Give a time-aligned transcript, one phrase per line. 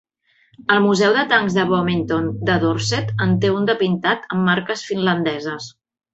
[0.75, 4.87] El Museu de Tancs de Bovington de Dorset en té un de pintat amb marques
[4.91, 5.71] finlandeses.